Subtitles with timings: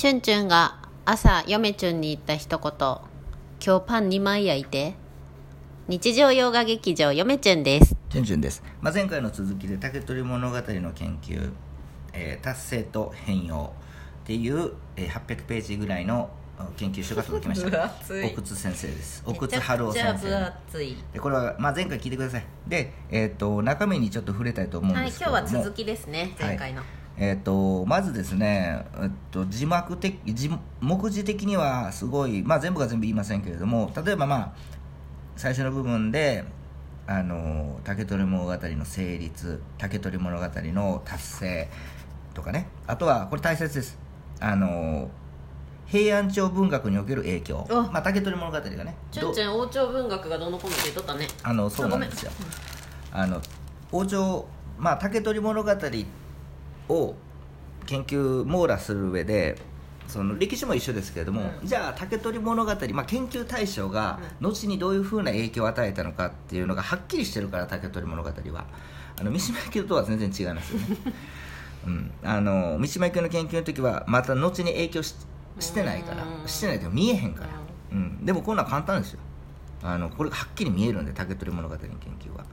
[0.00, 2.72] チュンチュンが朝嫁チュンに言った一言。
[3.62, 4.94] 今日パン2枚焼いて。
[5.88, 7.94] 日常洋画劇場嫁チュンです。
[8.08, 11.52] チュンチュンです、まあ、前回の続きで竹取物語の研究、
[12.14, 13.74] えー達成と変容
[14.22, 17.92] っていう、えー800ページぐらいのあ研究書が届きました。
[18.32, 19.22] 奥津先生です。
[19.26, 22.46] 奥津春夫先生でこれは、まあ、前回聞いてください。
[22.66, 26.84] で、えー、と中身にちょっと触れたいと思うんはいですけれども、今日は続きですね前回の、
[27.22, 30.50] えー、とまずですね、えっと、字幕的字
[30.80, 34.52] 目次的にはすごい、まあ、全部が全部言いませんけれども例えばまあ
[35.36, 36.44] 最初の部分で
[37.06, 41.68] あの竹取物語の成立竹取物語の達成
[42.32, 43.98] とかねあとはこれ大切です。
[44.40, 45.10] あの
[45.86, 47.66] 平安朝文学における影響。
[47.68, 51.26] あまあ、竹取物語がねチュンチュン王朝文学がどうのこうのって言っとったね。
[51.42, 52.32] あのそうなんですよ。
[53.12, 53.42] あの
[53.92, 54.46] 王朝
[54.78, 55.70] まあ竹取物語
[56.90, 57.14] を
[57.86, 59.56] 研究網羅する上で
[60.06, 61.66] その歴史も一緒ですけれども、うん。
[61.66, 68.64] じゃあ竹取物語、まあ、研究対象が後にどういうふうな影響を与えたのかっていうのがはっきりしてるから竹取物語は。
[69.18, 70.96] あの三島由紀夫とは全然違いますよね、
[71.86, 75.14] うん、あの三島由紀夫の研究の時はまた後に影響し
[75.58, 76.24] してないから。
[76.24, 77.50] うんしてないというか見えへんから、
[77.92, 79.20] うん、でもこんなん簡単ですよ。
[79.82, 82.44] あのこれがはっきり見えるんで竹取物語の研究は。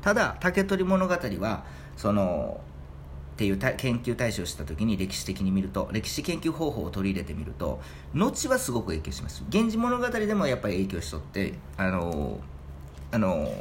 [0.00, 1.64] ただ竹取物語は
[1.96, 2.60] その
[3.42, 7.80] っていうた研究対象をした時に歴史的に見ると歴史研究方法を取り入れてみると
[8.14, 12.38] 後はすごく影響します「源氏物語」でもやっぱり影響しとってあの
[13.10, 13.52] あの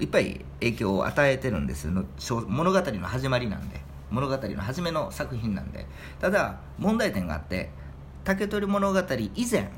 [0.00, 1.88] いっぱい影響を与えてるんです。
[1.88, 3.80] 物語の始まりなんで。
[4.10, 5.86] 物語の初めの作品なんで。
[6.20, 7.70] ただ問題点があって
[8.24, 9.00] 竹取物語
[9.34, 9.70] 以前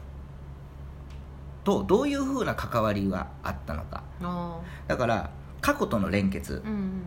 [1.64, 4.02] とどういうふうな関わりがあったのか。
[4.22, 6.62] あだから過去との連結。
[6.64, 7.02] ーうん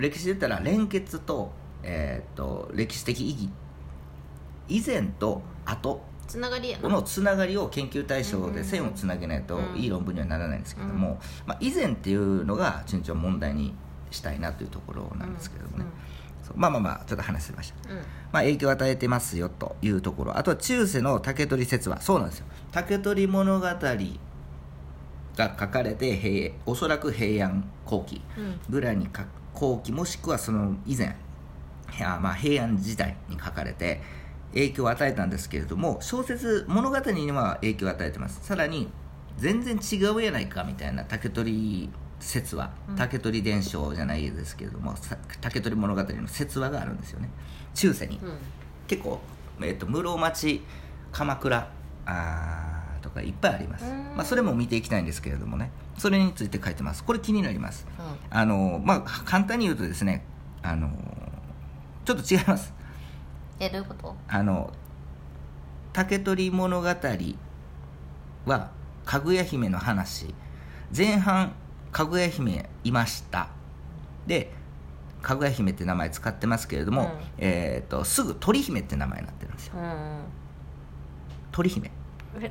[0.00, 3.48] 歴史で言ったら連結と,、えー、と歴史的意義。
[4.68, 6.02] 以前と後。
[6.26, 9.76] つながりこのつながりを研究対象で線をつなげないとうん。
[9.78, 13.74] いい論文にはならないんですけども、まあ、以前っていうのが順調問題に
[14.10, 15.84] したいなというところなんですけどもね、
[16.46, 16.58] そう。
[16.58, 17.96] まあまあまあちょっと話しました、うん。
[17.96, 20.36] うんまあ、影響を与えてますよというところ。
[20.36, 22.46] あとは中世の竹取説話そうなんですよ。
[22.72, 23.76] 竹取物語が
[25.58, 28.60] 書かれて平おそらく平安後期うん。
[28.68, 29.24] ぐらいにか
[29.58, 31.16] 後期もしくはその以前
[31.98, 34.00] まあ平安時代に書かれて
[34.52, 38.40] 影響を与えたんですけれども小説物語には影響を与えてます。
[38.42, 38.88] さらに
[39.36, 42.96] 全然違うやないかみたいな竹取説話うん。
[42.96, 47.30] 竹取伝承じゃないですけれども、さ竹取物語の説話があるんですよね。
[47.74, 48.38] 中世に、うん。
[48.86, 49.20] 結構、
[49.60, 50.62] えー、と室町
[51.12, 51.70] 鎌倉
[52.06, 53.84] あーとかいっぱいあります。
[53.84, 55.70] うん、まあ、それも見ていきたいんですけれどもね。
[55.96, 57.02] それについて書いてます。
[57.02, 57.86] これ気になります。
[58.30, 60.24] あのまあ簡単に言うとですね
[60.62, 60.90] あの
[62.04, 62.72] ちょっと違います。
[63.58, 64.16] えどういうこと？
[64.28, 64.72] あの
[65.92, 66.86] 竹取物語
[68.46, 68.70] は
[69.04, 70.34] かぐや姫の話。
[70.96, 71.52] 前半
[71.90, 73.48] かぐや姫いました。
[74.26, 74.52] で
[75.20, 77.08] かぐや姫って名前使ってますけれども、うん。
[77.38, 79.74] えー、とすぐ鳥姫って名前になってるんですよ。
[79.76, 80.20] うん
[81.50, 81.88] 鳥姫。
[81.88, 81.90] え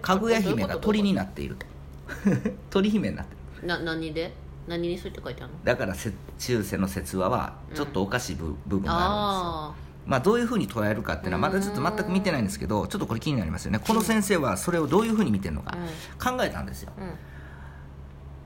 [0.01, 1.65] かぐや姫が鳥にななっていると。
[2.69, 3.67] 鳥姫になってる。
[3.67, 4.33] な何で？
[4.67, 5.59] 何にそうやって書いてあるの？
[5.63, 9.83] だからせ中世の説話はちょっとおかしい部,、部分があるんですよ。
[9.83, 13.79] あまあ、どういうふうに捉えるかっていうのはまだちょっと全く見てないんですけどちょっとこれ気になりますよね。
[13.79, 15.77] この先生はそれをどういうふうに見てるのか
[16.17, 16.93] 考えたんですよ。
[16.97, 17.09] あうん。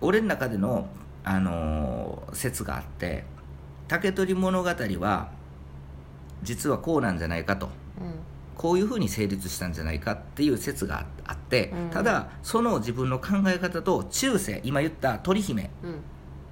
[0.02, 0.88] 俺の中での、
[1.24, 3.25] あのー説があって
[3.88, 5.30] 竹取物語は
[6.41, 7.68] 実はこうなんじゃないかと。
[8.00, 8.31] うん
[8.62, 11.90] こういうふうに成立したんじゃないかっていう説があってうん。
[11.90, 16.02] ただその自分の考え方と中世今言った鳥姫うん。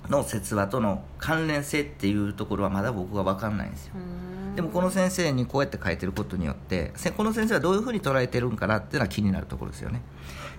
[0.10, 3.94] の説話との関連性っていうところはまだ僕は分かんないんですよ。
[3.96, 4.56] うん。
[4.56, 10.02] でもこの先生にこうやって書いてることによってせこの先生はどういうふうに捉えてるんかなっていうのは気になるところですよね。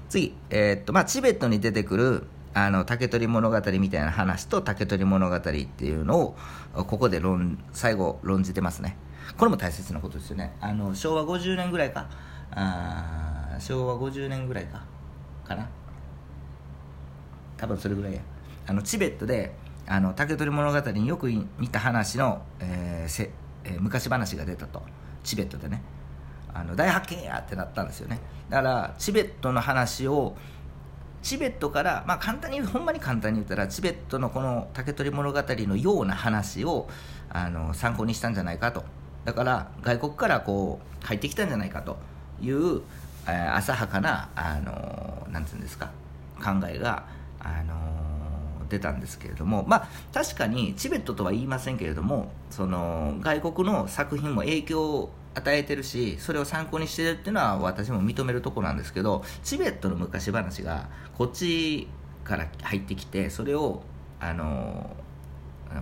[0.08, 6.36] 次、えーっとまあ、チベットに出てくるあの竹取物語みたいな話と竹取物語っていうのを
[6.74, 8.96] ここで論最後論じてますね
[9.36, 10.56] これも大切なことですよね。
[10.60, 12.08] あの昭和50年ぐらいか。
[12.52, 14.82] あ昭和50年ぐらいか。
[15.44, 15.68] かな。
[17.56, 18.20] 多分それぐらいや。
[18.66, 19.54] あのチベットで
[19.86, 23.30] あの竹取物語によく似た話の、えーせ
[23.64, 24.82] えー昔話が出たと。
[25.22, 25.82] チベットでね。
[26.52, 28.20] あの大発見やってなったんですよね。
[28.48, 30.36] だからチベットの話を
[31.22, 36.88] チベットから、まあ、簡単にほんまに簡単に言ったらチベットのこの竹取物語のような話を
[37.28, 38.84] あの参考にしたんじゃないかと。
[39.24, 41.96] だから外国からこう入ってきたんじゃないかと
[42.40, 42.82] いう、
[43.26, 45.90] えー浅はかなあのなんてうんですか
[46.42, 47.04] 考えが
[47.38, 47.74] あの
[48.68, 61.88] 出たんですけれどもまあ確かにチベットとは言いませんけれどもその外国の作品も影響を与えてるしそれを参考にしてるっていうのは私も認めるところなんですけどチベットの昔話がこっち
[62.24, 63.82] から入ってきてそれを
[64.18, 64.96] あの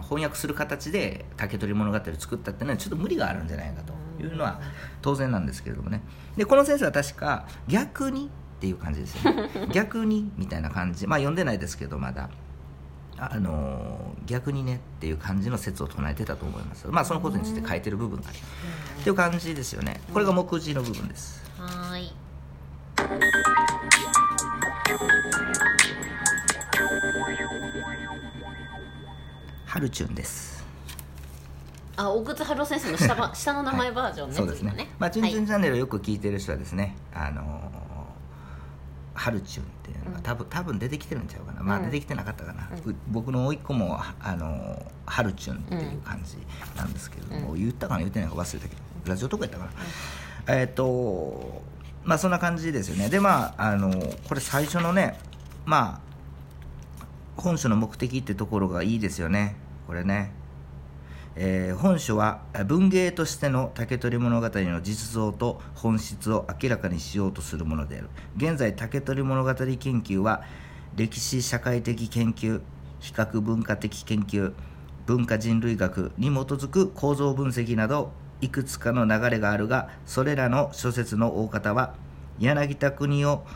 [0.02, 4.60] 翻訳する形で竹取物語を作ったっていうのはちょっと無理があるんじゃないかというのは
[5.02, 6.02] 当然なんですけれどもね。
[6.36, 9.50] でこの先生は確か逆にっていう感じですよね。
[9.72, 11.06] 逆にみたいな感じ。
[11.06, 12.28] まあ読んでないですけどまだ。
[13.20, 16.86] あの逆にねっていう感じの説を唱えてたと思います。
[16.86, 20.00] まあそのことについて書いてる部分がありますっていう感じですよね。
[20.12, 21.42] これが目次の部分です
[29.78, 30.64] はーいハルチュンです。
[31.96, 34.72] あ大靴春夫先生の下ば 下の名前バージョンね、そうですね。
[34.72, 35.46] 次のまあ「チュンチュンはい。
[35.46, 37.88] チャンネル」をよく聞いてる人はですね、あのー
[39.14, 46.36] ハルチュンっていうのが多分多分出てきてるんちゃうかな、まあうん出てきてなかったかな、う僕の甥っ子も、あのーハルチュンっていう感じ
[46.76, 49.70] なんですけれども、言ったかな言ってないか忘れたけどラジオとかやったかな、
[50.54, 51.62] えっ、と
[52.04, 53.08] まあそんな感じですよね。
[53.08, 53.90] でまああの
[54.28, 55.18] これ最初のね
[55.64, 56.08] まあ
[57.40, 59.56] 本書の目的ってところがいいですよね
[59.88, 60.30] これね。
[61.34, 68.10] えー本書は文芸としての竹取物語の実像と本質を明らかにしようとするものである。
[68.36, 70.42] 現在竹取物語研究は
[70.94, 72.60] 歴史社会的研究
[73.00, 74.52] 比較文化的研究
[75.06, 78.12] 文化人類学に基づく構造分析など
[78.42, 81.94] いくつかの流れがあるがそれらの諸説の大方は
[82.38, 83.46] 柳田国夫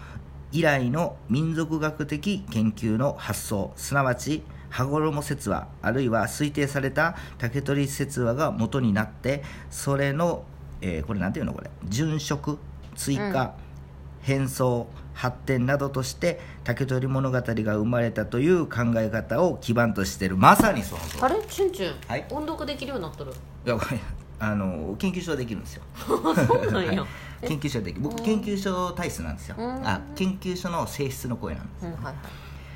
[0.50, 10.44] 以来の民族学的研究の発想すなわち羽衣説話あるいは推定された竹取説話が元になってそれの、
[10.80, 11.70] えーこれなんていうのこれ？
[11.88, 12.58] 殉職
[12.96, 13.54] 追加、
[14.22, 17.42] 変装発展などとして竹取物語が
[17.76, 20.36] 生まれたという考え方を基盤としている。
[20.36, 21.36] まさにそのあれ？
[21.48, 22.26] チュンチュン、はい。
[22.30, 23.32] 音読できるようになっとる。
[23.66, 23.98] いやこれ
[24.40, 25.82] あの研究所はできるんですよ。
[25.96, 27.04] そうなんや、
[27.42, 28.00] 研究所はできる。
[28.02, 29.56] 僕研究所体質なんですよ。
[29.58, 29.86] うん。
[29.86, 32.14] あ研究所の性質の声なんですうんはいはい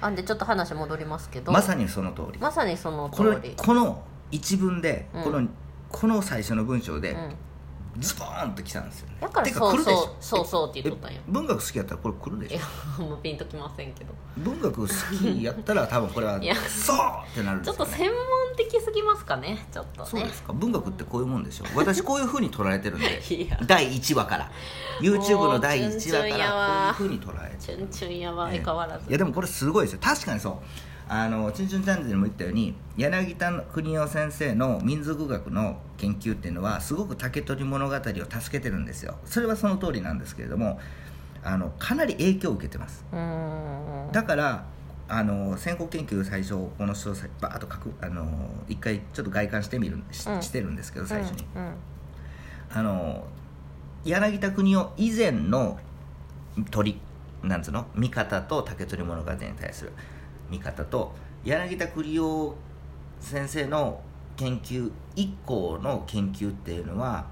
[0.00, 1.52] あんでちょっと話戻りますけど。
[1.52, 2.38] まさにその通り。
[2.38, 3.54] まさにそのこれ通り。
[3.56, 5.24] この一文で、うん。
[5.24, 5.48] この
[5.88, 7.34] この最初の文章で、うん。
[7.98, 9.16] ズボーンときたんですよね。
[9.20, 9.96] だからてかそう来るでしょ。
[9.98, 11.20] そうそうそうって言っとったんや。
[11.20, 14.12] え文学好きやったらこれ来るでしいやょもうピンときませんけど。
[14.36, 16.54] 文学好きやったら多分これはいや。
[16.54, 16.96] そう
[17.30, 20.08] ってなるんちょっとですよね専門的すぎますかねちょっとね。
[20.08, 20.52] そうですか。
[20.52, 21.64] 文学ってこういうもんでしょ。
[21.76, 23.20] 私こういうふうに捉えてるんで。
[23.66, 24.50] 第1話から。
[25.00, 28.48] YouTube の第1話かわらこういうふうに捉えてチュンチュンやわ。
[28.50, 29.08] ええ相変わらず。
[29.08, 29.98] いやでもこれすごいですよ。
[30.02, 30.54] 確かにそう。
[31.08, 39.16] あの「チュンチュンチャンネル」でも言ったように柳田国夫先生の民族学の研究っていうのはすごく竹取物語を助けてるんですよ。
[39.24, 40.80] それはその通りなんですけれども
[41.44, 43.04] あのかなり影響を受けてます。
[44.12, 44.64] だから
[45.08, 47.10] あの先行研究最初この人
[47.40, 48.26] バーッと書くあの
[48.68, 50.42] 一回ちょっと外観してみるし,、うん。
[50.42, 51.46] してるんですけど最初に、
[52.70, 53.24] あの
[54.04, 55.78] 柳田国夫以前の
[56.70, 56.98] 鳥
[57.42, 57.86] なんつうの？
[57.94, 59.92] 見方と竹取物語に対する
[60.50, 61.12] 見方と
[61.44, 62.56] 柳田国夫
[63.20, 64.00] 先生の
[64.36, 67.26] 研究以降の研究っていうのは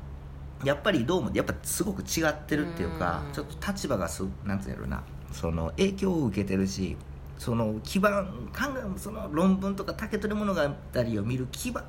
[0.62, 3.32] やっぱりどうもやっぱすごく違ってるっていうかうん。
[3.32, 6.96] ちょっと立場がすなんつうんやろうなその影響を受けてるし
[7.38, 8.26] その基盤
[8.56, 11.84] 考えその論文とか竹取物語を見る基盤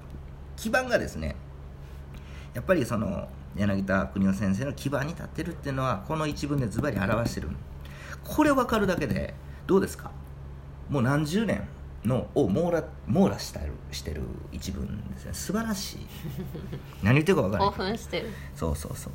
[0.55, 1.35] 基盤がですね
[2.53, 7.49] やっぱりその柳田国夫先生の基盤に立ってるっていうのはこの一文でズバリ表してる。
[8.23, 9.33] これ分かるだけで
[9.67, 10.11] どうですか？
[10.89, 11.67] もう何十年
[12.03, 15.33] のを網羅網羅したるしてる一文ですね。
[15.33, 16.07] 素晴らしい。
[17.03, 17.89] 何言ってるか分から興ない。
[17.95, 18.29] 奮してる。
[18.55, 19.13] そうそうそう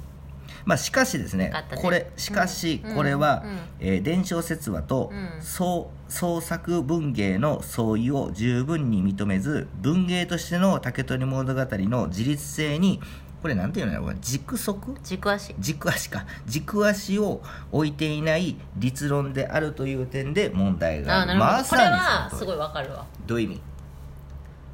[0.65, 1.65] まあしかしですねね。
[1.77, 2.95] これしかしうん。
[2.95, 3.59] これは、うん。
[3.81, 5.43] えー伝承説話とうん。
[5.43, 13.01] 創創作文芸の相違を十分に認めず文芸としての竹取物語の自立性に
[13.43, 14.95] これなんていうのこれ軸足？
[15.03, 15.55] 軸足。
[15.59, 16.27] 軸足か。
[16.47, 17.41] 軸足を
[17.73, 21.39] 置いていない立論であるという点で問題がある。
[21.39, 23.07] まこれはすごいわかるわ。
[23.27, 23.63] どういう意味？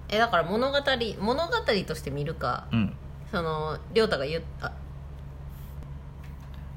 [0.08, 0.78] えだから物語
[1.20, 1.52] 物語
[1.86, 2.66] として見るか。
[2.72, 2.92] うん。
[3.30, 4.72] その亮太が言っあ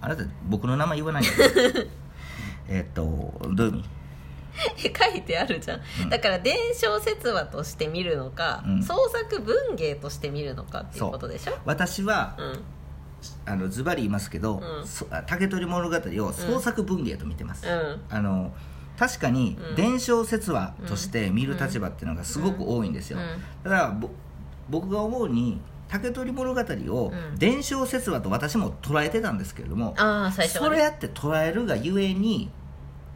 [0.02, 1.30] あなた僕の名前言わないで
[2.70, 3.02] えっと
[3.54, 3.86] どういう意味？
[4.78, 6.10] 書いてあるじゃん、うん。
[6.10, 8.84] だから伝承説話として見るのか、うん。
[8.84, 11.58] 創作文芸として見るのかっていうことでしょ？
[11.66, 12.60] 私はうん。
[13.46, 14.88] あのズバリ言いますけど、うん。
[14.88, 18.02] そあ竹取物語を創作文芸と見てます、うん。
[18.10, 18.54] あの
[18.98, 19.76] 確かにうん。
[19.76, 23.44] 伝承説話として見る立場っていうのがすごく多いんですよ、うん。
[23.64, 24.10] だからぼ
[24.70, 26.62] 僕が思うに竹取物語
[26.94, 27.38] をうん。
[27.38, 32.50] 伝承説話と私も捉えてたんですけれども、ああ最初それやって捉えるがゆえに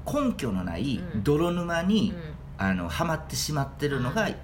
[0.05, 1.23] 根拠のないうん。
[1.23, 2.33] 泥沼に、うん。
[2.57, 4.35] あのはまってしまってるのがうん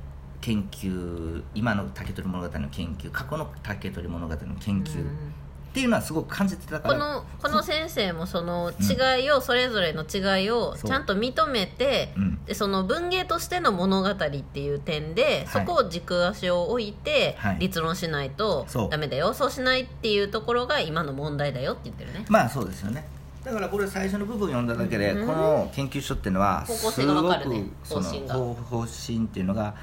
[0.42, 5.34] 研究今の竹取物語の研究過去の竹取物語の研究、うん
[5.70, 12.46] っていうのはすごく感じてたからこのこの先生もその違いを、それぞれの違いをちゃんと認めて、うん。
[12.46, 15.66] でその文芸としての物語っていう点で、はい。
[15.66, 17.60] そこを軸足を置いてはい。
[17.60, 19.34] 立論しないとダメだよ。
[19.36, 22.26] そうしないっていうところが今の問題だよって言ってるね。
[22.30, 23.08] まあそうですよね。
[23.44, 25.28] だからこれ最初の部分読んだだけで、うん。
[25.28, 27.66] この研究所っていうのは方向性がわかるね。
[27.84, 28.34] すごく方針が。
[28.34, 29.76] その方方針っていうのが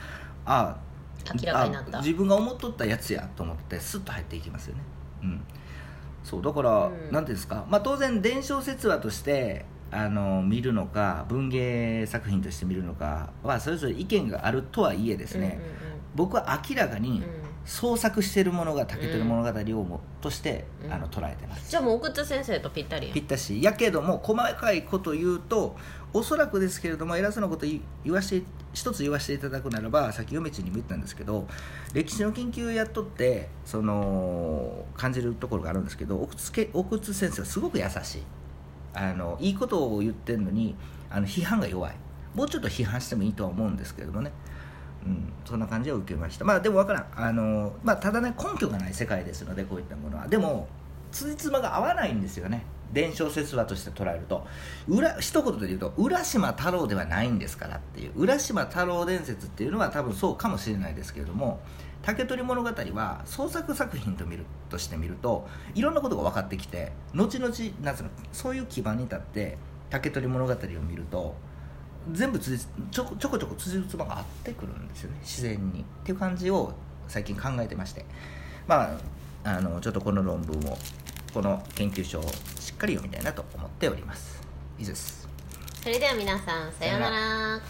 [0.45, 0.77] あ
[1.33, 1.99] 明らかになった。
[1.99, 4.81] あ自分が思っとったやつやと思ってスッと入っていきますよね。
[5.23, 5.45] うん
[6.27, 7.13] そうだから、うん。
[7.13, 15.61] なんていうんですか、まあ、当然伝承説話としてあの見るのか文芸作品として見るのかはそれぞれ意見があるとはいえですね、
[16.17, 20.93] 僕は明らかにうんうんうん創作しているものが竹取物語をもとして、うん。
[20.93, 21.69] あの捉えてます。
[21.69, 23.15] じゃあもう奥津先生とぴったりやん。
[23.15, 25.77] ぴったしやけども細かいこと言うと
[26.13, 31.47] おそらくですけれども偉そうなこと言言わして一つ言わせていただくならばさっき嫁地にも言ったんですけど
[31.93, 38.23] 歴史の研究をやっとってその感じるところがあるんですけど奥津け奥津先生はすごく優しい。
[38.95, 40.75] あのいいことを言ってるのに
[41.11, 41.97] あの批判が弱い。
[42.35, 44.31] もうちょっと批判してもいいとは思うんですけれどもね
[45.05, 46.45] うん、そんな感じを受けました。
[46.45, 47.07] まあでも分からん。
[47.15, 50.29] あの、まあ、ただね根拠がない世界ですのでこういったものは。
[50.29, 50.69] でも
[51.13, 52.65] つじつまが合わないんですよね。
[52.93, 54.47] 伝承説話として捉えると。
[54.89, 58.13] 裏一言で言うと浦島太郎ではないんですからっていう。
[58.17, 61.61] 浦島太郎伝説っていうのは多分そうかもしれないですけれども
[62.07, 69.59] 竹取物語は創作作品と見るとして見るといろんなことが分かってきて後々なんうのそういう基盤に立って
[69.91, 70.57] 竹取物語を
[70.89, 71.35] 見ると
[72.13, 75.19] 全部つじちょこちょこちょこつじつまが合ってくるんですよね。
[75.23, 75.81] 自然に。
[75.81, 76.73] っていう感じを
[77.09, 78.05] 最近考えてまして。
[78.67, 78.97] ま
[79.45, 80.77] ああのちょっとこの論文を
[81.33, 82.23] この研究所を
[82.61, 84.41] しっかり読みたいなと思っております。
[84.79, 85.29] 以上です。
[85.83, 87.61] それでは皆さんさようなら